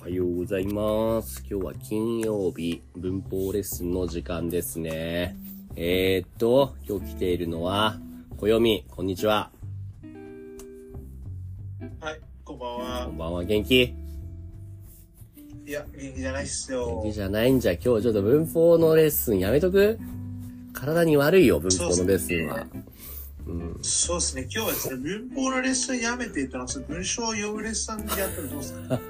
[0.00, 1.40] おはようございます。
[1.50, 5.36] 今日は金曜日、文法レッスンの時間ですね。
[5.74, 7.98] えー、っと、今日来ているのは、
[8.36, 9.50] 暦、こんにちは。
[11.98, 13.18] はい、こんばんこはん。
[13.18, 13.82] ばんは、元気？
[15.66, 17.12] いや、元気じゃないっすよ元気。
[17.12, 19.98] じゃないんじゃ、今日ちょっと文法のレッスンやめとく？
[20.74, 22.68] 体に悪いよ、文法のレッスンは。
[23.48, 23.78] うん。
[23.82, 29.00] そうですね、今日はですね、文法のレッスンやめて言ったら、文章を読むレッスンやったらどうですか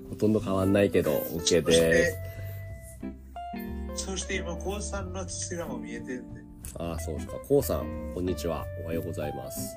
[0.10, 2.18] ほとんど変わんないけど、OK そしですて。、
[3.94, 6.40] そして今、高さんの土がも見えてるんで。
[6.78, 7.34] ああ、そうですか。
[7.46, 8.64] こうさん、こんにちは。
[8.84, 9.76] おはようございます。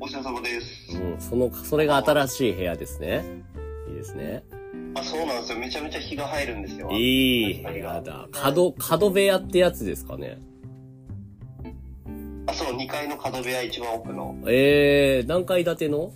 [0.00, 0.96] お疲れ様です。
[0.96, 3.22] うん、その、それが新しい部屋ですね。
[3.88, 4.42] いいですね。
[4.94, 5.58] あ、そうなんですよ。
[5.58, 6.90] めちゃめちゃ日が入るんですよ。
[6.90, 8.26] いい部屋だ。
[8.32, 10.38] 角、角部屋ってやつですかね。
[12.90, 14.36] あ、そう、2階の角部屋一番奥の。
[14.46, 16.12] えー、何階建ての？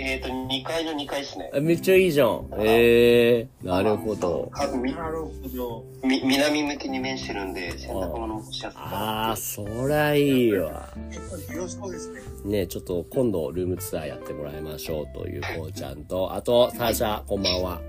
[0.00, 1.50] えっ、ー、と、2階の2階ですね。
[1.52, 2.46] えめっちゃいいじゃん。
[2.56, 4.48] えー、なるほど。
[4.52, 5.84] かみなるほど。
[6.04, 10.88] み南向きに面してるんで、洗濯物も干しやすいかあなあ、そらいいわ。
[11.10, 12.20] 結構広そうですね。
[12.44, 17.80] ねちょっと今度ルームツアーやってもらいましょうというこうちゃんと、あと、サーシャ、こんばんは。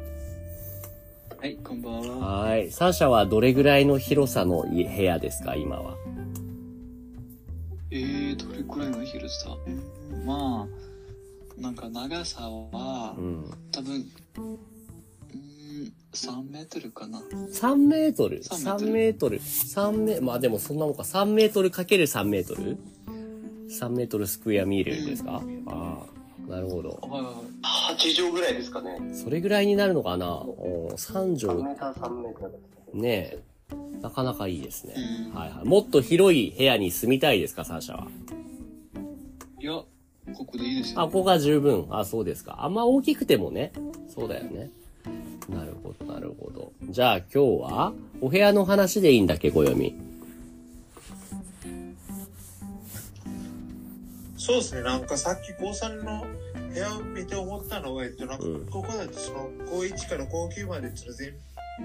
[1.40, 2.28] はい、こんばんは。
[2.42, 2.72] はい。
[2.72, 5.96] サーシャはどれぐらいの広さのい部屋ですか、今は？
[7.92, 9.50] えー、どれくらいの広さ
[10.26, 10.68] ま
[11.58, 13.52] あ、なんか長さはう、ん。
[13.72, 17.20] 多分、うーん、3メートルかな。
[17.20, 19.40] 3メートル？3 ?3 メートル。
[19.40, 21.02] 3メ、まあでもそんなもんか。
[21.04, 22.78] 3メートルかける3メートル
[23.70, 26.06] ?3 メートルスクエアミールですか、あ
[26.48, 26.90] あ、なるほど。
[27.02, 27.34] はいはい
[27.92, 29.00] 8畳ぐらいですかね。
[29.14, 30.28] それぐらいになるのかな？
[30.28, 32.52] お ?3 3畳メーター3メーター。
[32.94, 33.44] ねえ。
[34.02, 34.96] なかなかいいですね。
[35.32, 35.66] うんはいはい。
[35.66, 38.08] もっと広い部屋に住みたいですか、サーシャは？
[39.60, 41.02] いや、ここでいいですよ。
[41.02, 41.88] あ、ここが十分。
[41.90, 42.64] あ、そうですか。
[42.64, 43.74] あんま大きくてもね。
[44.14, 44.70] そうだよね。
[45.50, 46.72] なるほど、なるほど。
[46.90, 49.96] じゃあ今日は、お部屋の話でいいんだっけ、暦。
[54.38, 56.26] そうですね、なんかさっき高さんの
[56.74, 61.34] 部屋を見て思ったのは、えっと、なんかうんここだとその、高1から高9までちょっと全、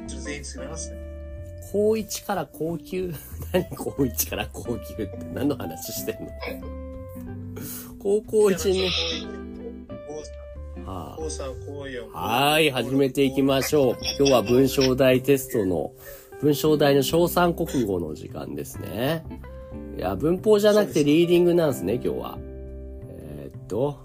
[0.07, 1.14] ちょっと全員住めますね。
[1.75, 3.13] 高1から高級
[3.53, 6.31] 何高1から高級って何の話してんの？
[7.99, 8.91] 高校1年。
[10.87, 12.11] は高3、高4。
[12.15, 13.97] あ、はーい、始めていきましょう。
[14.17, 15.91] 今日は文章題テストの、
[16.41, 19.25] 文章題の小三国語の時間ですね。
[19.99, 22.39] いや、文法じゃなくてリーディングなんですね、今日は。
[23.09, 23.99] えーっと、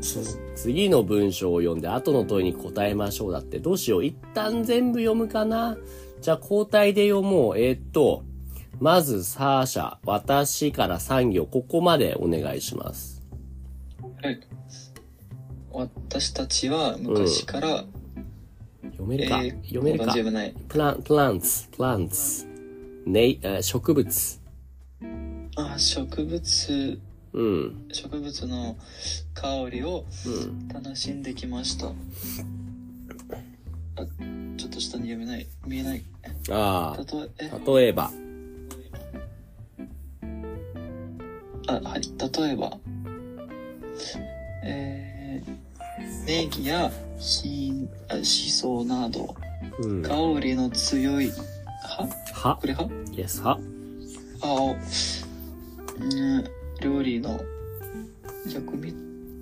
[0.00, 3.58] つ次の文章を読んで後の問いに答えましょうだって。
[3.58, 4.04] どうしよう。
[4.06, 5.76] 一旦全部読むかな
[6.24, 7.58] じゃあ交代で読もう。
[7.58, 8.24] えーっと、
[8.80, 13.22] まず、サーシャ、私から3行、ここまでお願いします。
[14.22, 14.40] はい。
[15.70, 17.84] 私たちは昔から、
[18.92, 20.14] 読めるか、えー読めるか？
[20.70, 22.46] プラン、プランツ、プランツ。
[23.04, 24.40] ねい、えー植物。
[25.56, 27.00] あ、植物、
[27.34, 27.86] うん。
[27.92, 28.78] 植物の
[29.34, 30.68] 香りをうん。
[30.68, 31.88] 楽しんできました。
[31.88, 34.06] あ、ちょっ
[34.74, 35.46] と下に読めない。
[35.66, 36.04] 見えない。
[36.50, 38.10] ああ、例えば。
[41.66, 42.76] あ、はい、例えば、
[44.64, 49.34] えー、ネギやしあしそなど、
[49.80, 50.02] うん。
[50.02, 51.30] 香りの強い、
[51.82, 53.58] ははこれは ?Yes, は
[54.40, 54.76] 葉を、
[56.00, 56.44] うん、
[56.80, 57.40] 料理の
[58.46, 58.94] 薬味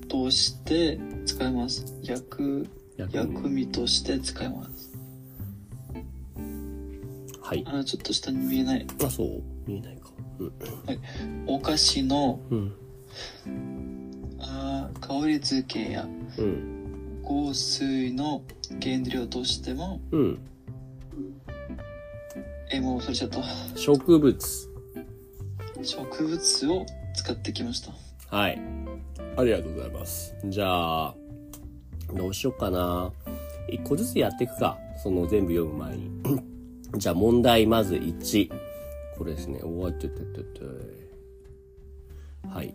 [0.08, 1.84] として使います。
[2.02, 4.91] 薬、薬味として使います。
[7.52, 7.64] はい。
[7.66, 8.86] あ、ちょっと下に見えない。
[9.04, 10.08] あ、そう見えないか。
[10.38, 11.44] うん。
[11.46, 12.72] お菓子のうん。
[14.40, 16.08] あ香り付けや
[16.38, 17.22] うん。
[17.22, 18.42] 香水の
[18.80, 20.38] 原料としても、うん。
[22.70, 23.42] え、もう忘れちゃった。
[23.76, 24.68] 植物。
[25.82, 27.92] 植物を使ってきました。
[28.34, 28.58] はい。
[29.36, 30.34] ありがとうございます。
[30.46, 31.14] じゃあ、
[32.14, 33.12] どうしよっかな。
[33.68, 34.78] 一個ずつやっていくか。
[35.02, 36.51] その全部読む前に。
[36.96, 38.50] じゃあ問題まず1。
[39.18, 39.60] これですね。
[39.62, 40.60] おわってててて。
[42.48, 42.74] はい。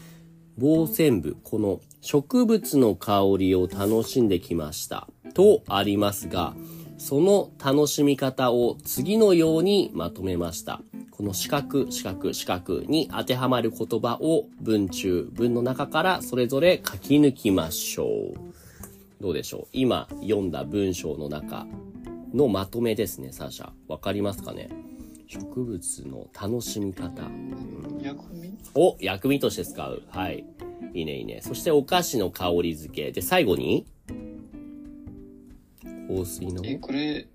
[0.58, 5.08] 傍線部、この植物の香りを楽しんできました。
[5.34, 6.54] とありますが、
[6.98, 10.82] その楽しみ方を次のようにまとめました。
[11.10, 19.22] この四角、四角、四角に当てはまる言葉を文中、文の中からそれぞれ書き抜きましょう。
[19.22, 19.66] どうでしょう？
[19.72, 21.66] 今読んだ文章の中
[22.34, 23.70] のまとめですね、サーシャ。
[23.88, 24.68] わかりますかね？
[25.26, 27.22] 植物の楽しみ方。
[28.02, 28.58] 薬味？
[28.74, 30.02] を薬味として使う。
[30.08, 30.44] はい。
[30.92, 31.40] いいね、いいね。
[31.42, 33.12] そしてお菓子の香り付け。
[33.12, 33.86] で、最後に？
[36.08, 36.62] 香水の？
[36.64, 37.28] え、これ、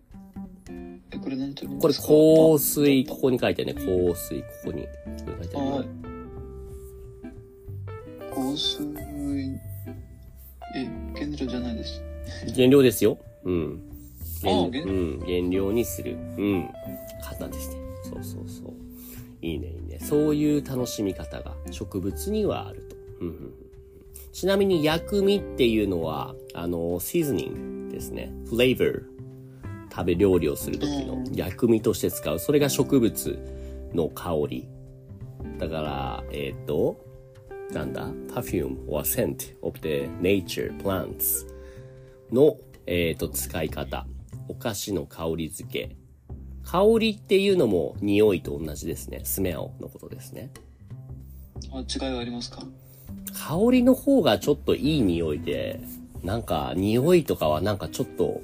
[1.12, 3.82] え、これなんてこれ香水、ここに書いてあるね。
[3.82, 4.84] 香水、ここに。
[4.84, 4.90] こ
[5.26, 5.88] こに書いてある。
[8.34, 8.84] 香水、
[10.76, 12.02] え、原料じゃないです。
[12.54, 13.18] 原料ですよ。
[13.46, 13.85] うん。
[14.48, 16.18] あ原原うん、原料にする。
[16.38, 16.70] うん。
[17.22, 17.82] 簡ですね。
[18.04, 18.74] そうそうそう。
[19.42, 20.00] いいね、いいね。
[20.00, 22.96] そういう楽しみ方が植物にはあると。
[23.22, 23.66] うんうんうん
[24.36, 28.34] ちなみに薬味っていうのは、あの、シーズニングですね。
[28.50, 29.04] フレーバー。
[29.90, 32.38] 食べ料理をする時の薬味として使う。
[32.38, 33.40] それが植物
[33.94, 34.68] の香り。
[35.58, 36.98] だから、えっ、と、
[37.72, 41.48] なんだ ?perfume or scent of the nature plants
[42.30, 44.06] の、えっ、と、使い方。
[44.48, 45.96] お菓子の香り付け。
[46.64, 49.22] 香りっていうのも匂いと同じですね。
[49.24, 50.52] スメオのことですね。
[51.72, 52.64] あ、違いはありますか？
[53.34, 55.80] 香りの方がちょっといい匂いで、
[56.24, 58.42] なんか匂いとかはなんかちょっと、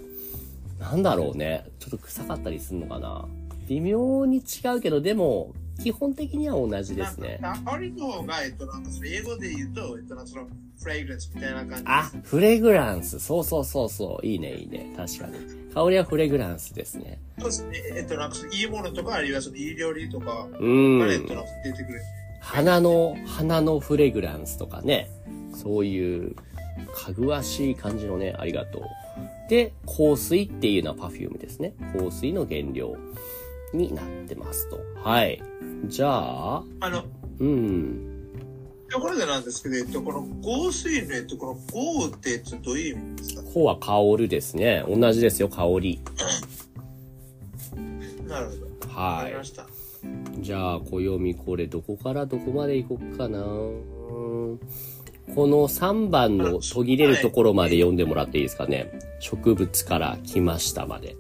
[0.80, 1.66] なんだろうね。
[1.80, 3.26] ちょっと臭かったりするのかな。
[3.68, 7.40] 微妙に違うけど、でも、基本的には同じですね。
[7.66, 10.48] 香りの方が、えっと、なんかその英語で言うと、えっと、なんかその
[10.80, 11.84] フレグランスみたいな感じ。
[11.88, 13.20] あ、フレグランス。
[13.20, 14.26] そうそうそうそう。
[14.26, 14.94] いいね、いいね。
[14.96, 15.61] 確かに。
[15.74, 17.20] 香りはフレグランスですね。
[17.40, 17.84] そうですね。
[17.96, 21.36] えっと、なんかいいものとか、あるいはそのいい料理とか、うがえっと、ん。
[21.36, 22.02] なんか出てくる。
[22.42, 25.10] 花の、花のフレグランスとかね。
[25.54, 26.36] そういう、
[26.94, 28.82] かぐわしい感じのね、ありがとう。
[29.50, 31.74] で、香水っていうのはパフュームですね。
[31.98, 32.96] 香水の原料
[33.74, 34.80] になってますと。
[35.04, 35.42] はい。
[35.86, 37.04] じゃあ、あの、
[37.40, 38.11] うん。
[38.92, 41.56] ところでなんですけど、えっと、この香水の、えっと、この
[42.10, 43.44] 香って、えっと、どういう意味ですか？
[43.54, 44.84] 香は香るですね。
[44.88, 46.02] 同じですよ、香り。
[48.28, 48.52] なるほ
[48.88, 48.96] ど。
[48.96, 49.64] わはかりました。
[49.64, 49.66] い。
[50.40, 53.40] じゃあ、暦これどこからどこまで行こっかな
[55.36, 58.92] この3番の途切れるところまで読んでもらっていいですかね。
[59.20, 61.16] 植物から来ましたまで。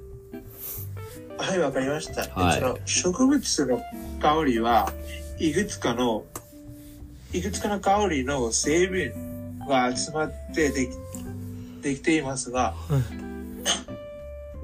[1.38, 2.28] はい、わかりました。
[2.40, 3.82] はいその植物の
[4.20, 4.92] 香りは
[5.40, 6.26] いくつかの、
[7.34, 10.92] いくつかの香りの成分が集まってでき
[11.82, 12.76] できていますが、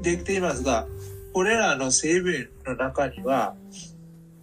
[0.01, 0.85] できていますが、
[1.33, 3.55] これらの成分の中には、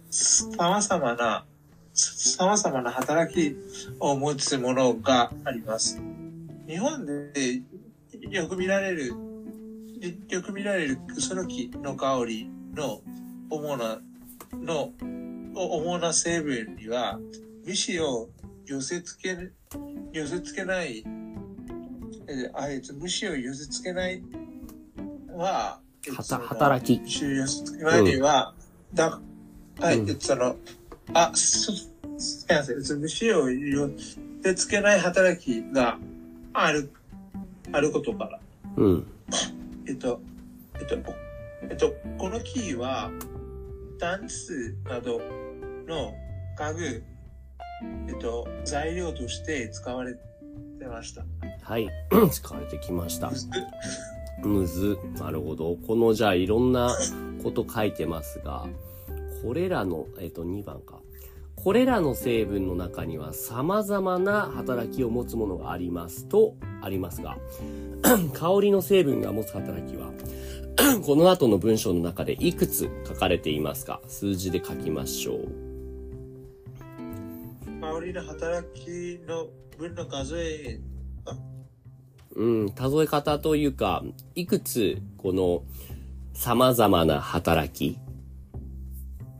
[0.09, 1.45] 様々な、
[1.93, 3.55] 様々な働き
[3.99, 6.01] を持つものがあります。
[6.67, 7.61] 日本で
[8.29, 9.13] よく見られる
[10.29, 13.01] よく見られるクスノキの香りの
[13.49, 13.99] 主な、
[14.53, 14.91] の、
[15.55, 17.19] 主な成分には、
[17.65, 18.29] 虫を
[18.63, 19.51] 寄せ付け、
[20.11, 21.03] 寄せ付けない、
[22.27, 24.21] えあえて虫を寄せ付けない
[25.35, 25.79] は、
[26.47, 27.01] 働き。
[27.01, 28.53] 虫を寄せ付けないには、
[28.93, 29.19] だ、
[29.79, 30.55] はい、うんえっとその、
[31.15, 33.89] あ、す、すすみません、えっと虫を寄
[34.43, 35.97] せ付けない働きが
[36.53, 36.91] ある、
[37.71, 38.39] あることから、
[38.77, 39.07] うん。
[39.87, 40.21] えっと、
[40.75, 40.95] えっと、
[41.63, 43.09] えっと、このキーは、
[43.97, 45.19] ダンスなど
[45.87, 46.13] の
[46.59, 47.03] 家具、
[48.07, 50.19] えっと、材料として使われて
[50.87, 51.25] ました。
[51.61, 51.89] はい。
[52.31, 53.31] 使われてきました。
[54.43, 54.97] むず。
[55.17, 55.75] なるほど。
[55.87, 56.95] このじゃあいろんな
[57.43, 58.67] こと書いてますが、
[59.43, 60.99] これらの、えっと2番か。
[61.55, 67.37] これらの成分の中には様々な働きを持つものがありますとありますが、
[68.33, 70.11] 香りの成分が持つ働きは、
[71.05, 74.01] この後の文章の中でいくつ書かれていますか？
[74.07, 75.64] 数字で書きましょう。
[78.05, 79.47] 香りの働きの
[79.79, 80.79] 分の数え、
[82.35, 84.03] うん、数え方というか、
[84.35, 85.63] いくつこの
[86.33, 87.97] 様々な働き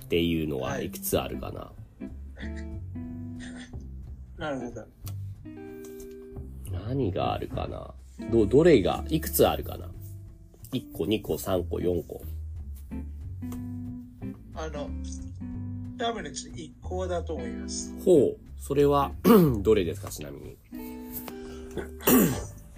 [0.03, 1.71] っていうのははいいくつあるかな、
[4.37, 4.87] なるほど。
[6.87, 7.93] 何があるかな？
[8.31, 9.91] ど、どれが、いくつあるかな
[10.71, 12.23] ?1 個、2個、3個、4個。
[14.55, 14.89] あの、
[15.97, 17.93] 多分ね、ちょっと一個だと思います。
[18.03, 18.37] ほう。
[18.59, 19.11] それは、
[19.61, 20.57] どれですかちなみに？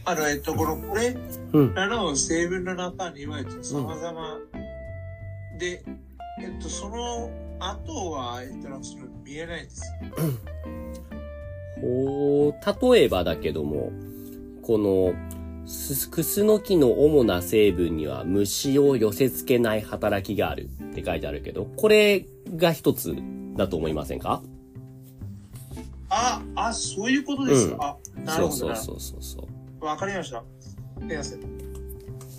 [0.06, 1.16] あの、えっと、この、これ
[1.54, 1.74] うん。
[1.74, 4.38] らの成分の中には、えっと、様々
[5.60, 5.84] で、
[6.42, 9.82] えっと、その後は、えっと、その見えないんです。
[11.82, 12.92] ほう。
[12.94, 13.92] 例えばだけども、
[14.62, 15.37] この、す
[16.10, 23.16] クスノキの主な成分には虫を寄せ付けない働きがあるって書いてあるけど、これが一つ
[23.56, 24.42] だと思いませんか？
[26.10, 27.98] あ、あ、そういうことですうんか。
[28.16, 28.76] あ、なるほどな。
[28.78, 29.48] そうそうそうそうそ
[29.82, 29.86] う。
[29.86, 30.38] わかりました。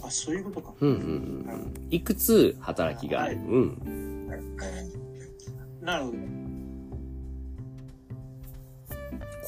[0.03, 0.73] あ、そういうことか。
[0.81, 1.73] うんうんうん。
[1.91, 4.27] いくつ働きがある、はいうん。
[5.83, 6.17] なるほど。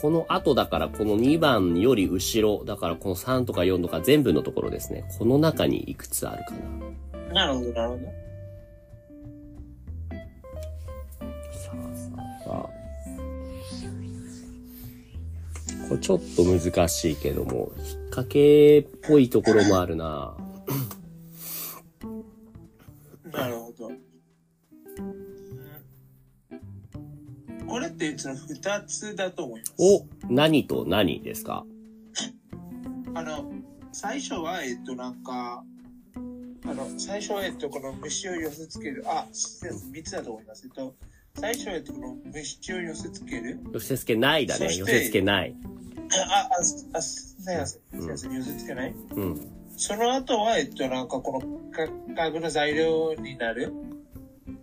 [0.01, 5.05] この後だからこの2番より後ろ、だからこの3とか4とか全部のところですね。
[5.19, 6.55] この中にいくつあるか
[7.33, 7.35] な。
[7.35, 8.05] なるほど、なるほど。
[11.53, 12.71] さあさあさあ。
[15.89, 20.05] これちょっと難しいけども、引っ掛けっぽいところもあるな。
[20.05, 20.50] な
[28.63, 29.75] 二つだと思います。
[29.79, 31.65] お、何と何ですか？
[33.15, 33.51] あの、
[33.93, 35.65] 最初は、えっと、なんか、
[36.67, 39.03] あの、最初は、えっと、この虫を寄せつける。
[39.07, 40.67] あ、3つだと思います。
[40.67, 40.95] えっと、
[41.35, 43.59] 最初は、えっと、この虫を寄せつける。
[43.73, 44.77] 寄せつけないだね。
[44.77, 45.57] 寄せつけない。
[46.13, 47.67] あ、あ、あ、すいません。
[47.67, 48.33] すません。
[48.35, 48.95] 寄せつけない。
[49.13, 49.41] うん。
[49.77, 51.41] その後は、えっと、なんか、この
[51.73, 53.73] 価格の材料になる。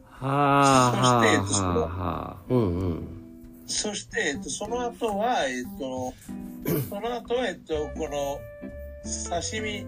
[0.04, 1.44] はあ。
[1.48, 3.17] そして、はあ、はあ、うんうん。
[3.68, 6.14] そして、えっと、その後は、えっと、
[6.90, 8.40] その後は、えっと、この
[9.30, 9.86] 刺身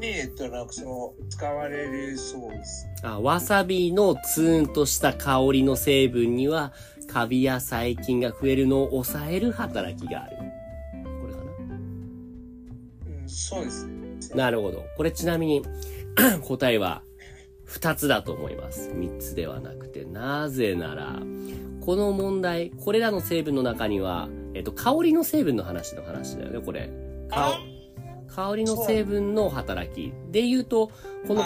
[0.00, 2.88] に、えっと、なんかその、使われるそうです。
[3.02, 6.72] あ、わさびのツーンとした香りの成分には、
[7.06, 10.36] カビや細菌が増えるのを抑える働きがある。
[11.20, 11.40] これか
[13.20, 14.02] うん、そうですね。
[14.34, 14.84] ななるほど。
[14.96, 15.62] これちなみに、
[16.42, 17.02] 答えは、
[17.64, 18.90] 二つだと思います。
[18.94, 20.04] 三つではなくて。
[20.04, 21.20] なぜなら、
[21.84, 26.90] この問題、これらの成分の中には、えっと、香りの成分の話の話だよね、これ。
[27.30, 27.58] あ
[28.28, 30.12] 香香りの成分の働き。
[30.30, 30.90] で言うと、
[31.26, 31.42] この。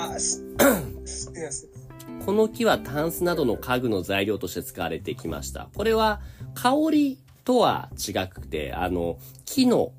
[2.25, 5.69] この木はタンスなどの家具の材料として使われてきました。
[5.75, 6.21] これは
[6.55, 9.93] 香りとは違くて、あの、木の。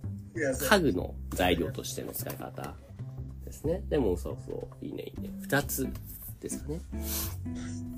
[0.70, 2.75] 家具の材料としての使い方
[3.44, 3.82] ですね。
[3.89, 5.29] でもそうそう、いいねいいね。
[5.41, 5.88] 二つ
[6.39, 6.79] ですかね。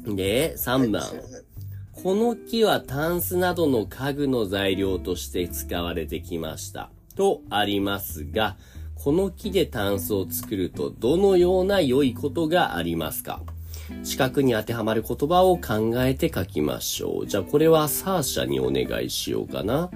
[0.05, 1.03] で、三番
[2.01, 6.91] この木はタンスなどの家具の材料として使われてきました。
[7.18, 8.56] とありますが、
[8.96, 13.41] この木でタンスを作るとどのような良いことがありますか？
[14.03, 17.27] 四角に当てはまる言葉を考えて書きましょう。
[17.27, 19.91] じゃあこれはサーシャにお願いしようかな。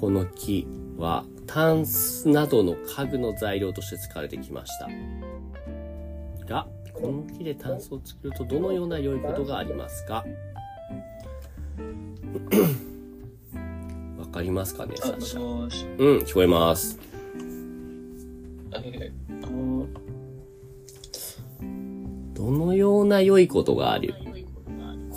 [0.00, 4.88] この木はタンスなどの家具の材料として使われてきました。
[6.46, 10.24] が、この木でタンスを作るとどのような良いことがありますか？
[14.18, 15.98] わかりますかね、サーシャ。
[15.98, 16.98] うん、聞こえます。
[18.72, 19.86] えあの、
[22.34, 24.14] どのような良いことがある？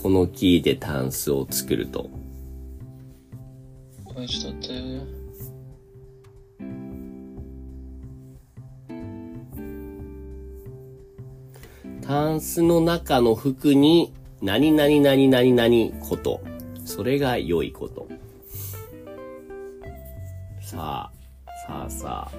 [0.02, 2.10] この木でタンスを作ると。
[4.04, 4.82] ごめん、ちょっと待って？
[12.02, 16.42] タンスの中の服に、何々何々何こと。
[16.92, 18.06] それが良いこと。
[20.62, 21.12] さあ、
[21.66, 22.32] さあさあ。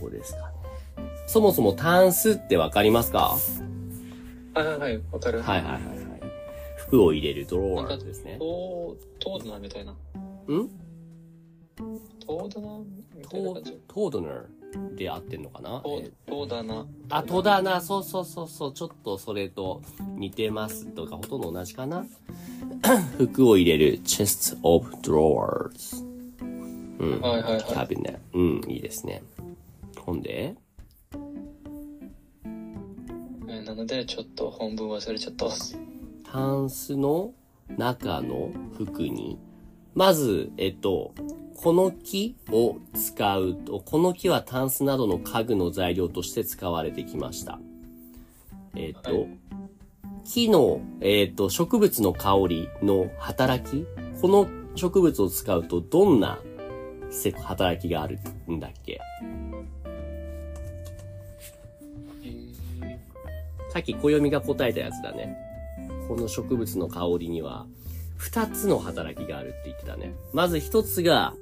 [0.00, 0.44] どうですかね。
[1.26, 3.38] そもそもタンスってわかりますか？
[4.52, 5.40] はいはいはい、わかる。
[5.40, 5.98] はいはいはいはい。
[6.76, 8.36] 服を入れるドロワーですね。
[8.38, 9.92] トー、ドナーみたいな。
[9.92, 9.96] ん？
[11.76, 13.80] トードナーみたいなト感じ。
[13.88, 14.44] トードナー？
[14.94, 15.80] で合ってんのかな？
[15.80, 16.86] トートーダナ。
[17.10, 19.80] あ、戸棚、そうそうそうそう、ちょっとそれと
[20.16, 22.04] 似てますとか、ほとんど同じかな？
[23.16, 26.04] 服を入れる chest of drawers。
[26.98, 27.20] うん。
[27.20, 27.60] はいはいはい。
[27.62, 28.18] cabinet。
[28.34, 29.22] うん、いいですね。
[29.98, 30.54] ほんで、
[33.48, 35.46] えなので、ちょっと本文忘れちゃった。
[36.30, 37.32] タンスの
[37.76, 39.38] 中の服に、
[39.98, 41.12] まず、えっと、
[41.56, 47.58] この木を使うと、この木はタンスなどの家具の材料として使われてきました。
[48.76, 49.38] えっと、はい
[50.24, 53.86] 木の、えっと、植物の香りの働き、
[54.20, 56.38] この植物を使うとどんな
[57.10, 59.00] せ働きがあるんだっけ？
[63.70, 65.36] さっき暦が答えたやつだね。
[66.06, 67.66] この植物の香りには、
[68.18, 70.12] 二つの働きがあるって言ってたね。
[70.32, 71.34] まず一つが、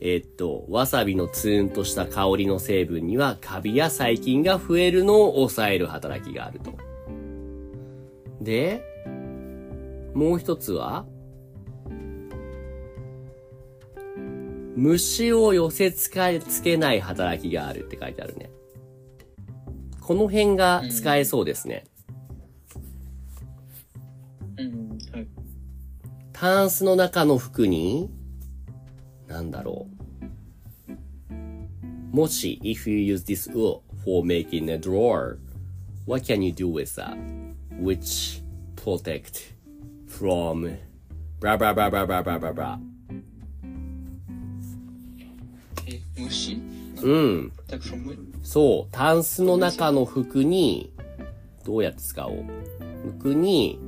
[0.00, 6.72] えっと、わさびのツーンとした香りの成分には、カビや細菌が増えるのを抑える働きがあると。
[8.42, 8.82] で、
[10.14, 11.06] もう一つは、
[14.74, 18.50] 虫を寄せつかつけない働きがあるって書いてあるね。
[20.00, 21.84] この辺が使えそうですね。
[21.86, 21.95] うん、
[26.38, 28.10] タンスの中の服に、
[29.26, 29.88] なんだろ
[31.32, 32.14] う。
[32.14, 35.38] もし、if you use this wool for making a drawer,
[36.04, 37.16] what can you do with that?
[37.80, 38.42] Which
[38.76, 39.54] protect
[40.06, 40.76] from
[41.40, 42.78] ブラブラブラブラブラブラブラブラ。
[45.86, 46.60] え、虫
[47.02, 47.52] うん。
[48.42, 48.92] そう。
[48.92, 50.92] タンスの中の服に、
[51.64, 52.44] どうやって使おう。
[53.20, 53.80] 服に、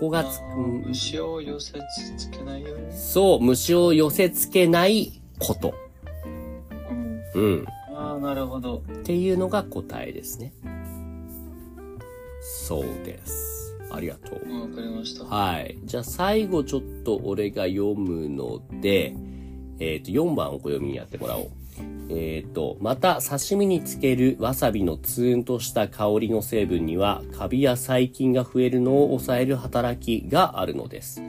[0.00, 1.78] ここがつく、うん虫を寄せ
[2.16, 2.90] つけないように。
[2.90, 5.74] そう、虫を寄せ付けないこと。
[7.34, 7.42] うん。
[7.42, 7.66] うん。
[7.94, 8.78] ああ、なるほど。
[8.78, 10.54] っていうのが答えですね。
[12.40, 13.76] そうです。
[13.90, 14.40] ありがとう。
[14.42, 15.26] うんわかりました。
[15.26, 15.76] はい。
[15.84, 19.14] じゃあ最後ちょっと俺が読むので、
[19.80, 21.50] えっ、と、4番を小読みにやってもらおう。
[22.08, 31.22] えっ、と、また刺身につけるわさびのツーンとした香りの成分には、カビや細菌が増えるのを抑える働きがあるのです。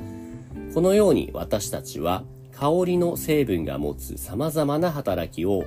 [0.74, 5.66] このように私たちは香りの成分が持つ様々な働きを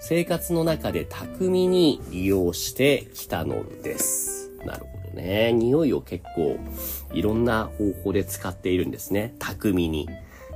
[0.00, 4.50] 生活の中で巧みに利用してきたのです。
[4.64, 5.52] なるほどね。
[5.52, 6.58] 匂いを結構
[7.12, 9.34] いろんな方法で使っているんですね。
[9.38, 10.08] 巧みに。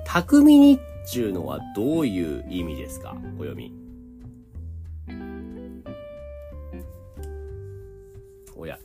[0.07, 0.79] 巧みにっ
[1.11, 3.17] ていうのはどういう意味ですか？
[3.39, 3.73] お読み。
[8.57, 8.79] おや。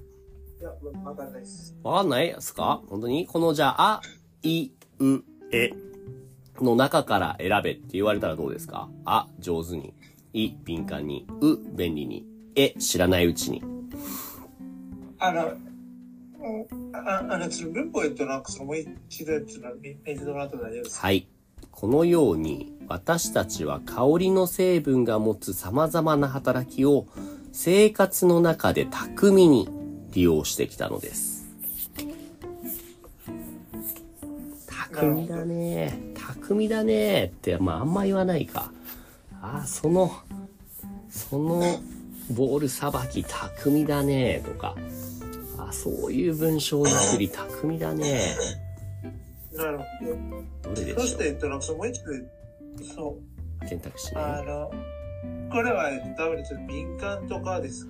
[0.60, 0.70] いや、
[1.04, 1.76] わかんないです。
[1.84, 2.04] わか？
[2.04, 3.26] んないですか本当に？
[3.26, 4.02] このじゃあ、あ、
[4.44, 5.20] い、う、
[5.52, 5.72] え
[6.62, 8.90] の中から選べって言われたらどうですか？
[9.06, 9.94] あ、上手に。
[10.34, 11.26] い、敏感に。
[11.42, 12.26] う、便利に。
[12.56, 13.64] え、知らないうちに。
[15.18, 15.54] あの、
[16.94, 18.78] ああの、その文法言うとなんかそのもう
[19.10, 21.28] 一度やつの見見てもらっても大丈夫ですかはい。
[21.72, 27.06] このように、私たちは香りの成分が持つ様々な働きを
[27.52, 29.70] 生活の中で巧みに
[30.12, 31.48] 利用してきたのです。
[34.68, 36.00] 巧みだね。
[36.16, 38.72] 巧みだねって、まああんま言わないか。
[39.42, 40.12] ああ、その、
[41.10, 41.62] その
[42.32, 44.76] ボールさばき巧みだねとか。
[45.58, 48.20] あ、そういう文章作り巧みだね。
[49.60, 49.84] なるほ
[50.64, 51.02] どれでど。
[51.02, 53.20] そしょして、えっと、なんかそのもう一度、そ
[53.62, 54.22] う、う選択肢ね。
[54.22, 54.72] あの、
[55.52, 57.88] これは、えっと、多分ちょっと敏感とかです。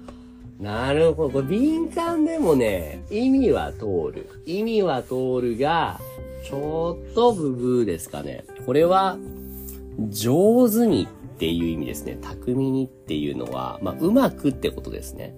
[0.59, 1.29] なるほど。
[1.29, 4.29] これ敏感でもね、意味は通る。
[4.45, 5.99] 意味は通るが、
[6.43, 8.45] ちょっとブブーですかね。
[8.65, 9.17] これは、
[10.09, 12.17] 上手にっていう意味ですね。
[12.21, 15.35] 巧みにっていうのは、まあ、うまくってことですね。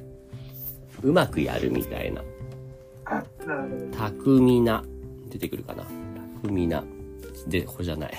[1.03, 2.23] うまくやるみたいな。
[3.91, 4.83] 巧みな。
[5.29, 5.85] 出てくるかな
[6.41, 6.83] 巧みな。
[7.47, 8.13] で、これじゃない。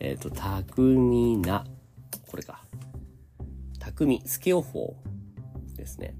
[0.00, 1.64] えっ、と、巧みな。
[2.30, 2.64] これか。
[3.78, 4.96] 巧み、スケオ法
[5.76, 6.14] ですね。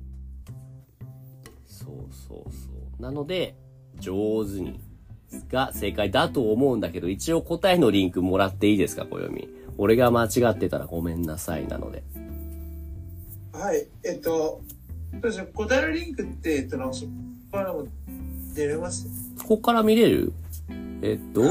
[1.66, 3.02] そうそうそう。
[3.02, 3.57] なので、
[3.98, 4.81] 上手に
[5.50, 9.48] が正解だと思うんだけど、一応答えのリンクもらっていいですか、小読み。
[9.78, 12.02] 俺が間違ってたらごめんなさいなので。
[13.52, 14.61] はい、えっと、
[15.12, 17.11] どうでしょう答えのリンクって、えっと、そこ
[17.52, 17.87] からも
[18.55, 19.09] 出れます？
[19.40, 20.33] ここから見れる？
[21.02, 21.42] えっと、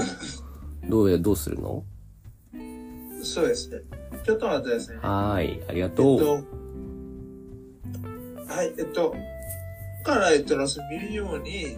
[0.89, 1.83] どうや、どうするの？
[3.21, 3.79] そうですね。
[4.23, 5.01] ちょっと待ってくださいね。
[5.01, 6.19] はーい、ありがえっとう。
[6.19, 6.33] と、
[8.47, 9.13] はい、えっと、
[10.03, 11.77] から、えっと、なんか見るように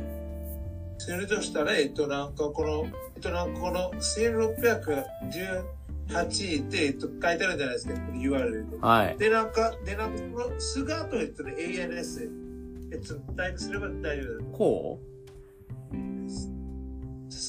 [0.99, 8.77] するとしたら、えっと、なんかこの、えっと、なんかこの1618って、えっと、書いてあるじゃないですか、URL で。
[8.79, 9.17] はい。
[9.17, 12.29] で、なんか、で、なんか、この、スガート、えっとね、ANS、
[12.91, 14.99] えっと、タイプすれば大丈夫だこ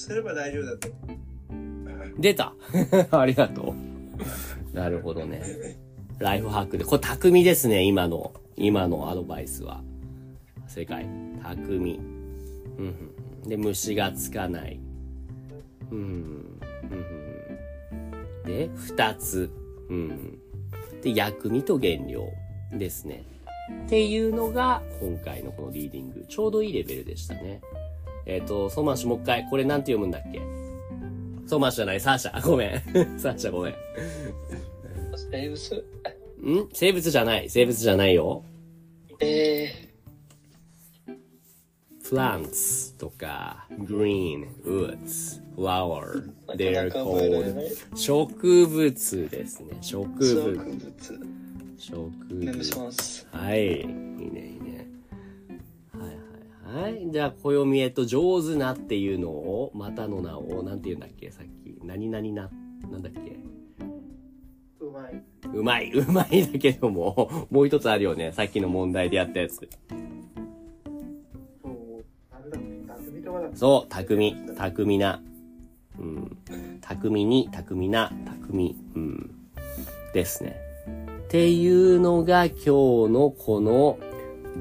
[0.04, 0.88] すれば大丈夫だと。
[2.18, 2.54] 出た
[3.10, 3.74] ありがと
[4.72, 4.76] う。
[4.76, 5.42] なるほどね。
[6.18, 6.84] ライフハックで。
[6.84, 8.34] これ巧みですね、今の。
[8.56, 9.82] 今のアドバイスは。
[10.68, 11.06] 正解。
[11.42, 11.98] 巧み。
[12.78, 13.48] うん。
[13.48, 14.78] で、虫がつかない。
[15.90, 15.98] うん。
[15.98, 16.04] うん
[18.44, 18.52] うん。
[18.52, 19.50] で、二つ。
[19.88, 20.38] うん。
[21.02, 22.28] で、薬味と原料
[22.72, 23.24] ですね。
[23.86, 26.26] っていうのが、今回のこのリーディング。
[26.28, 27.60] ちょうどいいレベルでしたね。
[28.26, 30.40] えっ、と、ソマシもう一回、これなんて読むんだっけ？
[31.46, 32.40] ソマシじゃない、サーシャ。
[32.46, 33.18] ごめん。
[33.18, 33.74] サーシャごめん。
[35.30, 35.84] 生物？
[36.64, 36.68] ん？
[36.72, 37.48] 生物じゃない。
[37.50, 38.42] 生物じゃないよ。
[39.20, 39.70] え
[42.04, 46.30] plants とか green, woods, flower.
[46.48, 47.98] ー、They're なかなか覚えられな called い。
[47.98, 49.78] 植物ですね。
[49.80, 50.52] 植植物。
[50.52, 51.20] 物。
[51.78, 52.78] 植物。
[52.78, 53.26] ます。
[53.32, 53.80] はい。
[53.80, 54.73] いいね、いいね。
[56.74, 57.08] はい？
[57.12, 61.30] じゃあ、暦えと上手なっていうのを、またの名を、なんて言うんだっけ？
[61.30, 61.78] さっき。
[61.84, 62.50] 何々な、
[62.90, 63.38] なんだっけ？
[64.80, 65.22] うまい。
[65.54, 68.32] うまい、うまいだけども、もう一つあるよね。
[68.32, 69.68] さっきの問題でやったやつ。
[73.54, 75.22] そう、匠、匠な。
[76.00, 76.36] うん。
[76.80, 78.76] 匠に、匠な、匠。
[78.96, 79.30] うん。
[80.12, 80.56] ですね。
[81.24, 82.62] っていうのが今日
[83.12, 83.98] のこの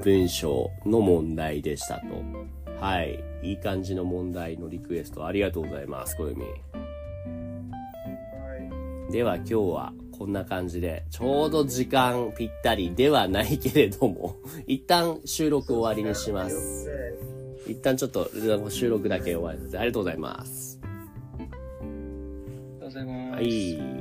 [0.01, 2.03] 文章の問題でしたと。
[2.79, 3.23] はい。
[3.43, 6.43] いい感じの問題のリクエストありがとうございます、小み。
[6.43, 6.49] は
[9.09, 9.11] い。
[9.11, 16.89] では今日はこんな感じで、ちょうど時間ぴったりではないけれども、 一旦収録終わりにします。
[17.67, 18.29] 一旦ちょっと
[18.69, 19.77] 収録だけ終わります。
[19.77, 20.79] ありがとうございます。
[20.83, 23.35] ありがとうございます。
[23.35, 23.92] はい。